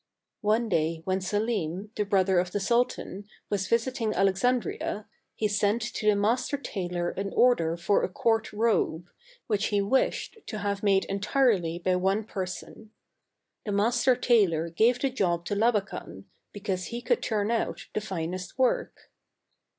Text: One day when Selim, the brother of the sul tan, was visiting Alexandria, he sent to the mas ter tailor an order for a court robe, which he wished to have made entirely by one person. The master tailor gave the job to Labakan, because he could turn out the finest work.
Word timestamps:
One 0.41 0.67
day 0.67 1.03
when 1.05 1.21
Selim, 1.21 1.91
the 1.95 2.05
brother 2.05 2.39
of 2.39 2.49
the 2.49 2.59
sul 2.59 2.85
tan, 2.85 3.25
was 3.51 3.67
visiting 3.67 4.15
Alexandria, 4.15 5.05
he 5.35 5.47
sent 5.47 5.83
to 5.93 6.07
the 6.07 6.15
mas 6.15 6.47
ter 6.47 6.57
tailor 6.57 7.11
an 7.11 7.31
order 7.35 7.77
for 7.77 8.01
a 8.01 8.09
court 8.09 8.51
robe, 8.51 9.07
which 9.45 9.67
he 9.67 9.79
wished 9.79 10.39
to 10.47 10.57
have 10.57 10.81
made 10.81 11.05
entirely 11.05 11.77
by 11.77 11.95
one 11.97 12.23
person. 12.23 12.89
The 13.63 13.73
master 13.73 14.15
tailor 14.15 14.69
gave 14.69 14.99
the 14.99 15.11
job 15.11 15.45
to 15.45 15.55
Labakan, 15.55 16.23
because 16.51 16.85
he 16.85 17.03
could 17.03 17.21
turn 17.21 17.51
out 17.51 17.85
the 17.93 18.01
finest 18.01 18.57
work. 18.57 19.11